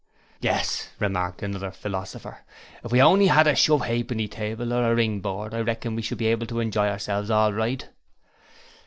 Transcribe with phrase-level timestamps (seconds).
[0.39, 2.39] 'Yes,' remarked another philosopher.
[2.83, 6.01] 'If we only had a shove ha'penny table or a ring board, I reckon we
[6.01, 7.87] should be able to enjoy ourselves all right.'